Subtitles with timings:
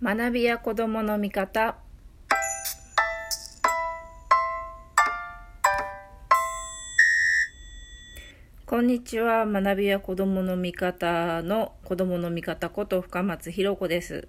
[0.00, 1.76] 学びや子どもの味方。
[8.64, 9.44] こんにちは。
[9.44, 14.28] 学びや子どもの味方の子どもの味方こと深松ひろ子です。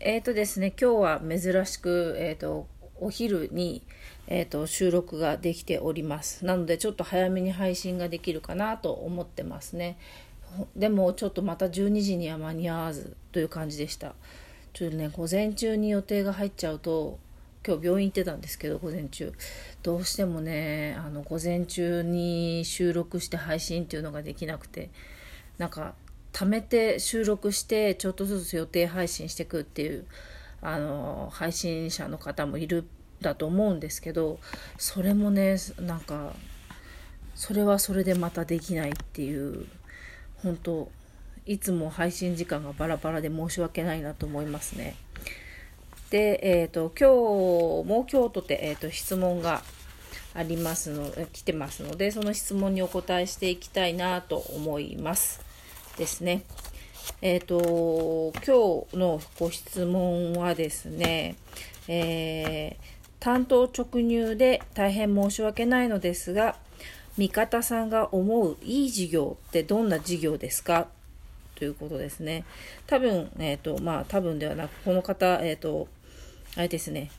[0.00, 2.66] えーとですね今日は珍しく、えーと、
[2.98, 3.82] お昼に、
[4.26, 6.46] えーと収録ができております。
[6.46, 9.98] なのでちょっと早めに配信ができるかなと思ってますね。
[10.76, 14.14] でもちょっとまた12時には間に合わずという感じでした。
[14.72, 17.18] ちょっとね午前中に予定が入っちゃうと
[17.66, 19.32] 今日病院行ってたんですけど午前中。
[19.82, 24.90] どうしてもねあの午前中に収録して配信っていうのができなくて
[25.58, 25.94] なんか
[26.32, 30.06] 貯めて収録してちょっとずつ予定配信してくっていう
[30.62, 32.86] あの配信者の方もいる
[33.20, 34.38] だと思うんですけど
[34.78, 36.32] それもねなんか
[37.34, 39.66] それはそれでまたできないっていう
[40.42, 40.90] 本当
[41.46, 44.94] いつも配信時間がバラバラで申し訳ないなと思いますね。
[46.10, 47.08] で、えーと、今
[47.84, 49.62] 日も今日とて、えーと、質問が
[50.34, 55.40] ありますの来てますのでその質問にお答えしていきたいなと思います
[55.96, 56.42] ですね。
[57.22, 61.36] えっ、ー、と今日のご質問はですね、
[61.88, 62.84] えー、
[63.18, 66.56] 担当直入で大変申し訳ないのですが
[67.20, 70.88] 味方さんが思ういい授業ってどんな授業ですか？
[71.54, 72.44] ということですね。
[72.86, 75.86] 多分、えっ、ー、と、まあ、多分ではなく、この方、えっ、ー、と、
[76.56, 77.10] あれですね、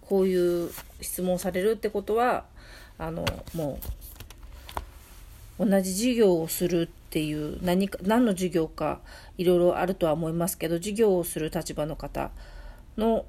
[0.00, 0.70] こういう
[1.02, 2.46] 質問されるってことは、
[2.96, 3.78] あの、も
[5.58, 9.00] う、同じ授業をするっていう何か何の授業か
[9.36, 12.30] いろいろあるとは思いますけど授業をする立場の方
[12.98, 13.24] の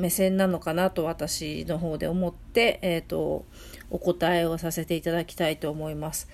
[0.00, 3.44] 目線なのかなと私の方で思って、えーと
[3.90, 6.28] お答えをさせていただきたいと思います。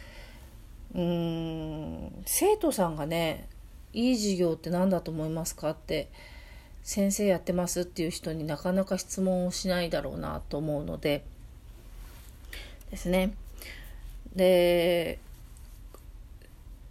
[0.95, 3.49] うーん生徒さんがね
[3.93, 6.09] いい授業って何だと思いますかって
[6.83, 11.25] 先生やってますっていう人になかなか質問をしないだろうなと思うので
[12.91, 13.33] ですね
[14.35, 15.19] で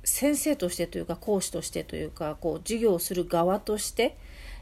[0.04, 4.18] 先生としてというか講師としてというかこう授業をする側として、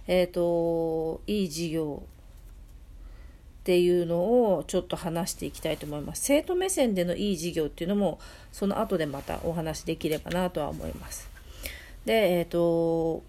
[0.08, 2.04] えーといい授業
[3.64, 6.24] っていうのをちょっと話していきたいと思います。
[6.26, 8.20] 生徒目線でのいい授業っていうのも
[8.52, 11.30] その後でまたお話できればなとは思います。
[12.04, 13.24] で、えっ、ー、と、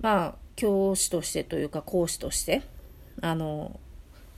[0.00, 2.62] まあ、教師としてというか講師として、
[3.20, 3.78] あの、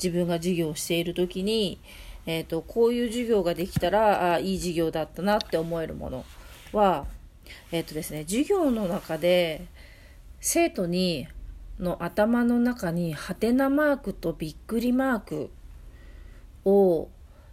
[0.03, 1.79] 自分が授業をしている時に、
[2.27, 6.27] えっ、ー、と、こういう授業ができたら、あいい授業だったなって思えるもの
[6.75, 7.07] は、
[7.73, 9.65] えっ、ー、とですね、授業の中で
[10.41, 11.29] 生徒に
[11.79, 15.51] の頭の中にハテナマークとびっくりマーク
[16.65, 17.09] を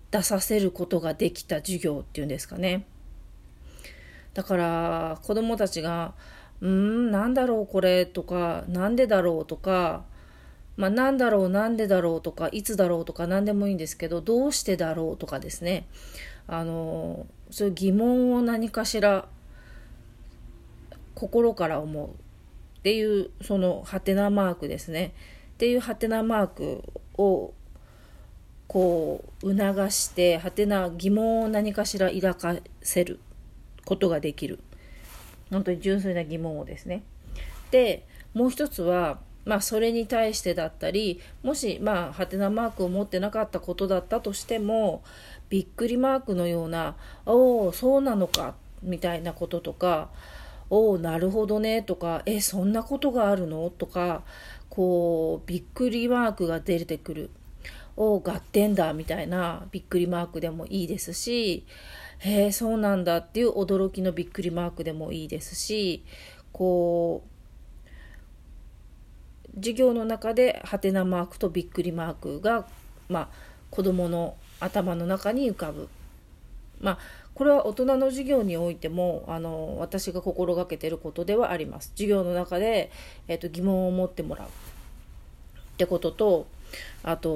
[0.10, 2.86] 出させることができた授業っていうんですかね。
[4.34, 6.14] だから子供たちが
[6.62, 10.06] 「うんなんだろうこれ」とか「なんでだろう」とか
[10.78, 15.88] 「まあ、なんだろうなんでだろう」とか「いつだろう」とか何でもいいんですけど「どうしてだろう」とかですね
[16.48, 19.28] あのそういう疑問を何かしら
[21.16, 22.27] 心から思う
[22.78, 25.14] っていうそのハテナマークですね。
[25.56, 26.84] っていうハテナマーク
[27.18, 27.54] を
[28.68, 33.20] こう促してハテナ疑問を何かしら抱かせる
[33.86, 34.60] ことができる。
[35.50, 37.04] 本当に純粋な疑問をですね。
[37.72, 45.04] でもう一つはまあそれに対してだったりもしまあハテナマークを持ってなかったことだったとしても
[45.50, 46.96] びっくりマークのような
[47.26, 50.10] 「おおそうなのか」みたいなこととか
[50.70, 53.70] おおなるほどねとかえそんなことがあるの？
[53.70, 54.24] とか
[54.70, 57.30] こうびっくりマークが出てくる
[57.96, 61.66] おお合点だみたいなびっくりマークでもいいですし
[62.20, 66.04] へえそうなんだっていう驚きのびっくりマークでもいいですし
[66.52, 67.30] こう
[69.56, 72.68] 授業の中でハテナマークとびっくりマークが、
[73.10, 73.30] まあ、
[73.72, 75.90] 子どもの頭の中に浮かぶ。
[76.80, 76.98] まあ
[77.34, 81.90] これは大人の授業においてもあの私が心がけていることではあります。
[81.92, 82.92] 授業の中で、
[83.28, 84.52] えーと、疑問を持ってもらうっ
[85.78, 86.48] てことと
[87.04, 87.30] あと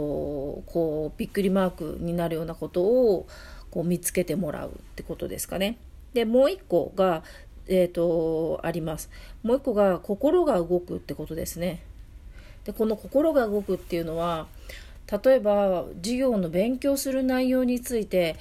[0.65, 3.27] こうびっくりマークになるようなことを
[3.69, 5.77] こう見つけてもらうってことですかね。
[6.13, 7.23] でもう一個が、
[7.67, 9.09] えーと、とあります。
[9.43, 11.83] もう一個が心が動くってことですね。
[12.65, 14.47] でこの心が動くっていうのは
[15.23, 18.35] 例えば授業の勉強する内容について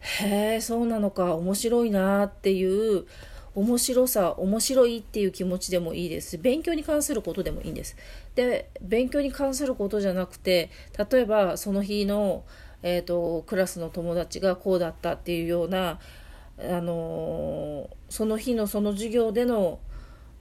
[0.00, 3.06] へえそうなのか面白いなっていう
[3.54, 6.38] 面白さ面白いっていう気持ちでもいいです。
[6.38, 7.96] 勉強に関することでもいいんです。
[8.34, 10.70] で勉強に関することじゃなくて
[11.10, 12.44] 例えばその日の、
[12.82, 15.98] えーと、クラスの友達がこうだったっていうような、
[16.58, 19.80] あのー、その日のその授業での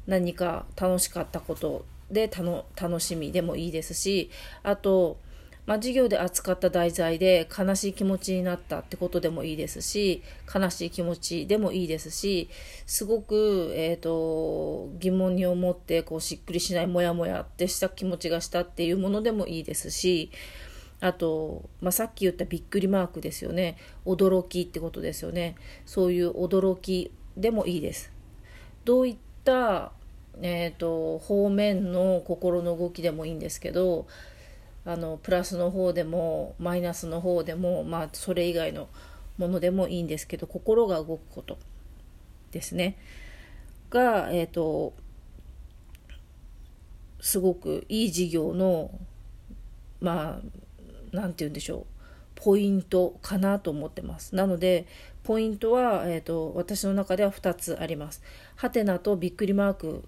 [0.06, 4.30] 何か楽しかったことで楽しみでもいいですし
[4.64, 5.18] あと
[5.66, 10.24] まあ、授業で扱った題材で悲しい気持ちになったってことでもいいですし
[10.54, 12.50] 悲しい気持ちでもいいですし
[12.88, 20.32] すごく、えーと、疑問に思ってこうしっくりしないモヤモヤってした気持ちがしたっていうものでもいいですし
[21.02, 28.12] あと、まあ、さっき言ったびっくりマークですよね驚きってことですよねそういう驚きでもいいです。
[28.86, 29.92] どういった
[30.42, 34.08] えーと方面の心の動きでもいいんですけど
[34.86, 38.88] あのプラスの方でもマイナスの方でもまあそれ以外の
[39.38, 41.58] ものでもいいんですけど心が動くこと
[42.52, 42.98] ですね
[43.90, 44.94] がえっ、ー、と
[47.22, 48.92] すごくいい事業の
[50.02, 50.40] まあ
[51.12, 51.86] 何て言うんでしょう
[52.40, 54.34] ポイントかなと思ってます。
[54.34, 54.88] なので、
[55.24, 58.24] ポイントは、えーと、私の中では2つあります。
[58.56, 60.04] ハテナとびっくりマーク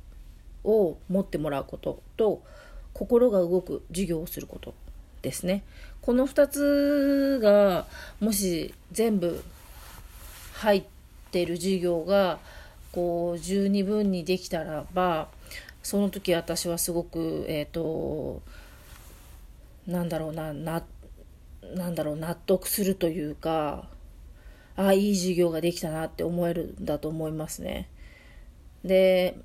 [0.64, 2.44] を持ってもらうことと、
[2.94, 4.74] 心が動く授業をすること
[5.22, 5.64] ですね。
[6.02, 7.86] この2つが
[8.20, 9.44] もし全部
[10.54, 10.84] 入っ
[11.32, 12.40] てる授業が
[12.92, 15.30] こう十二分にできたらば
[15.84, 18.42] その時私はすごくえっ、ー、と
[19.88, 20.84] なんだろうなな
[21.76, 23.88] なんだろう納得するというか
[24.76, 27.88] ああいい授業ができたなって思えるんだと思いますね。
[28.84, 29.36] で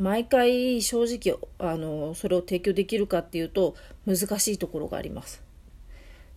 [0.00, 3.74] 毎回正直あのそれを提供できるかっていうと
[4.06, 5.42] 難しいところがあります。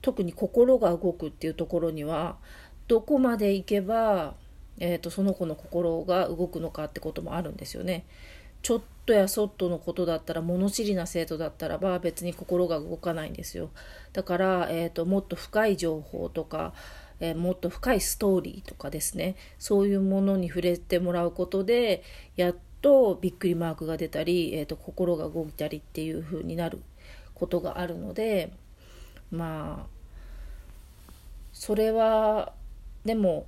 [0.02, 2.38] 特に心が動くっていうところには
[2.88, 4.36] どこまでいけば、
[4.80, 8.06] えーと、その子の心が動くのかってこともあるんですよね。
[8.62, 13.70] ちょっとやそっとのことだったら物知りな生徒だったらば別に心が動かないんですよ。
[14.12, 16.74] だから、えーと、ともっと深い情報とか
[17.20, 19.36] えー、もっと深いストーリーとかですね。
[19.58, 22.04] そういうものに触れてもらうことで
[22.36, 26.84] やっとびっくりマークが出たり、えーと、心が動いたりっていう風になる
[27.34, 28.52] ことがあるので
[29.32, 29.94] まあ
[31.54, 32.52] それは
[33.06, 33.48] でも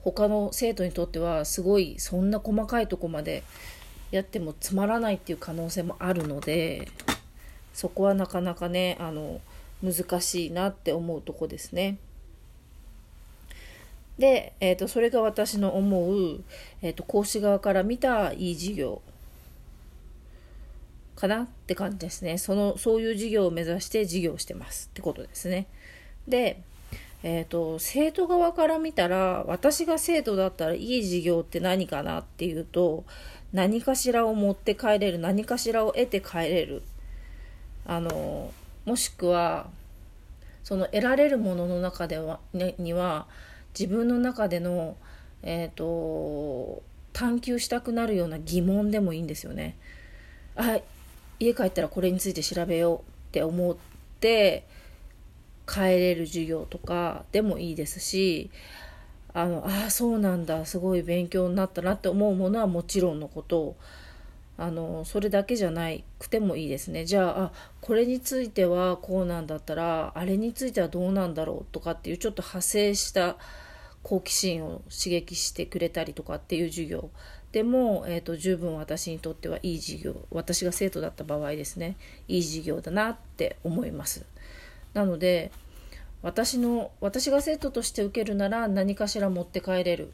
[0.00, 3.42] 他の生徒にとってはすごいそんな細かいとこまで
[4.10, 6.88] やってもつまらないっていう可能性もあるので
[7.72, 9.40] そこはなかなかねあの
[9.82, 11.96] 難しいなって思うとこですね。
[14.18, 16.44] で、えーと、それが私の思う、
[16.82, 19.02] えーと、講師側から見たいい事業
[21.16, 22.38] かなって感じですね。
[22.38, 24.88] そのそういう事業を目指して事業してます。
[24.92, 25.66] ってことですね。
[26.28, 26.60] で、
[27.22, 33.04] えーと、生徒側から見たら私が生徒だったらいい事業って何かなっていうと
[33.52, 36.82] 何かしらを持って帰れる何かしらを得て帰れる。
[37.86, 38.52] あの
[38.84, 39.68] もしくは
[40.62, 43.26] その得られるものの中では、ね、には
[43.78, 44.96] 自分の中での、
[45.42, 46.82] えーと、
[47.12, 49.76] 探求したくなるような疑問でもいいんですよね。
[50.56, 50.78] あ
[51.40, 53.76] 家帰ったらこれについて調べようって思っ
[54.20, 54.64] て
[55.66, 58.50] 帰れる授業とかでもいいですし
[59.32, 63.74] あのあそうなんだすごい勉強になったなって思うものはもちろんのこと
[64.56, 73.36] あのそれだけじゃなくてもいいですねじゃああこれについてはこうなんだったらあれについてはどうなんだろうとかっていうちょっと派生した
[74.04, 77.10] 好奇心を刺激してくれたりとかっていう授業
[77.52, 81.96] でも、えーと、十分私にとってはいい授業私が生徒だった場合ですね
[82.28, 84.24] いい授業だなって思います。
[84.92, 85.50] なので
[86.22, 90.12] 私の私が生徒として受けるなら何かしら持って帰れる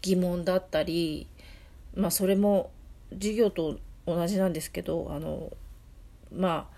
[0.00, 1.26] 疑問だったり
[1.94, 2.70] まあそれも
[3.12, 5.50] 授業と同じなんですけどあの
[6.34, 6.76] まあ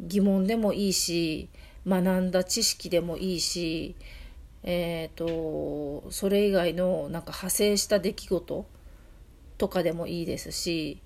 [0.00, 1.48] 疑問でもいいし
[1.86, 3.94] 学んだ知識でもいいし
[4.62, 8.66] えーと、それ以外のなんか派生した出来事
[9.58, 11.00] とかでもいいですし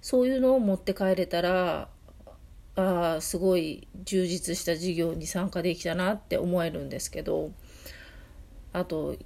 [0.00, 1.88] そういうのを持って帰れたら
[2.76, 7.50] あすごい充実した授業に参加できたなって思えるんですけど
[8.72, 9.16] あと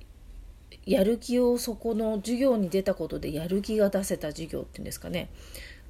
[0.86, 5.28] やる気をそこの授業に出たことでやる気が出せた授業っていうんですかね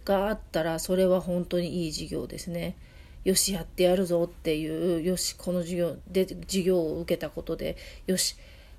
[0.04, 2.75] があったらそれは本当にいい授業ですね。
[3.24, 8.36] よしやってやるぞっていうよしこの授業で授業を受けたことでよし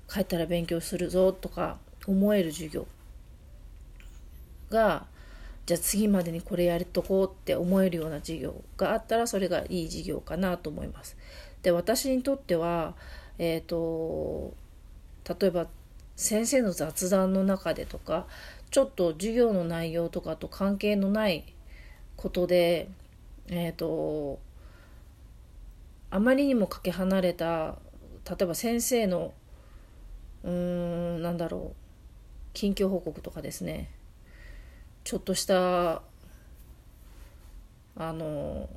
[0.08, 2.86] 帰ったら勉強するぞとか思える授業
[4.70, 5.06] が
[5.64, 11.16] じゃあ次までにこれやりとこうって思えるような授業があったらそれがいい授業かなと思います。
[11.62, 12.94] で私にとっては、
[13.38, 14.54] えーと、
[15.24, 15.68] と例えば
[16.16, 18.26] 先生の雑談の中でとか
[18.70, 21.44] ちょっと授業の内容とかと関係のない
[22.16, 22.88] ことで
[23.54, 24.40] えっ、ー、と
[26.10, 27.78] あまりにもかけ離れた
[28.28, 29.32] 例えば先生の
[30.44, 31.76] うーんなんだろう
[32.54, 33.90] 近況報告とかですね。
[35.04, 36.02] ちょっとした
[37.96, 38.68] あの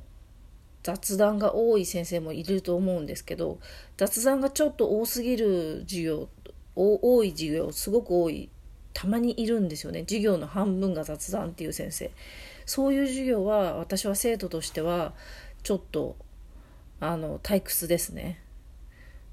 [0.82, 3.58] 雑談が多い先生もいると思うんですけど
[3.96, 6.28] 雑談がちょっと多すぎる授業
[6.74, 8.50] 多い授業すごく多い
[8.92, 10.00] たまにいるんですよね。
[10.00, 12.10] 授業の半分が雑談っていう先生。
[12.66, 15.14] そういう授業は私は生徒としては
[15.62, 16.16] ちょっと
[17.00, 18.40] あの退屈ですね。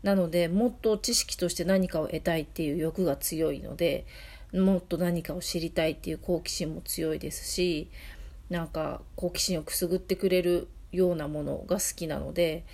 [0.04, 4.06] なのでもっと知識として何かを得たいっていう欲が強いので
[4.54, 7.90] もっと何かを知りたいっていう好奇心も強いですし
[8.50, 12.66] なんか好奇心をくすぐってくれるようなものが好きなので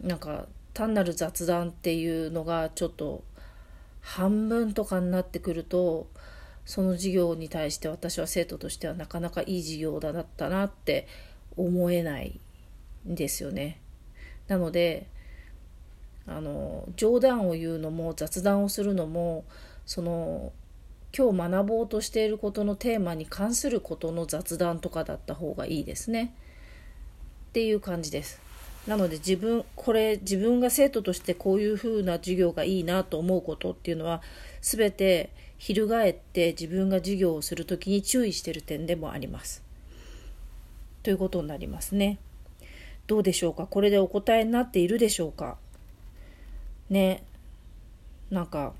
[0.00, 3.22] なんか単なる雑談っていうのがちょっと
[4.00, 6.08] 半分とかになってくると
[6.70, 11.08] その授業に対して私は生徒としてはなかなかいい授業だったなって
[11.56, 12.38] 思えない
[13.08, 13.80] んですよね。
[14.46, 15.08] なので
[16.28, 19.44] あの冗談を言うのも雑談をするのも
[19.84, 20.52] その
[21.12, 26.32] 今日学ぼうとしていることのテーマに関することの雑談とかだった方がいいですね。
[27.48, 28.40] っていう感じです。
[28.86, 34.22] なので自分これ自分が生徒としてこういう風な授業がいいなと思うことっていうのは
[34.60, 35.30] 全て
[35.62, 39.62] 翻って自分が授業をする時に注意してる点でもあります。
[41.02, 42.18] ということになりますね。
[43.06, 43.66] どうでしょうか？
[43.66, 45.58] これでお答えになっているでしょうか？
[46.88, 47.22] ね
[48.30, 48.72] なんか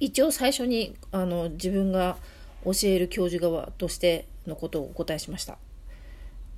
[0.00, 2.16] 一応最初にあの自分が
[2.64, 5.58] 教える教授側としてのことをお答えしました。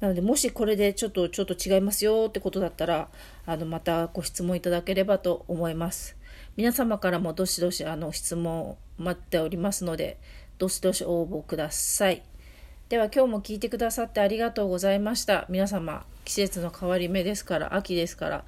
[0.01, 3.09] なのでもしこれでちょっとちょっと違いますよってことだったら
[3.47, 6.17] あのまたご質問いただければと思います。
[6.57, 10.19] 皆様からもどしどしあの質問待っておりますので
[10.59, 12.23] どしどし応募ください。
[12.89, 15.47] では今日も聞いてくださってありがとうございました。
[15.49, 18.45] 皆様季節の変わり目ですから秋ですから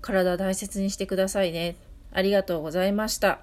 [0.00, 1.76] 体大切にしてくださいね。
[2.12, 3.40] ありがとうございました。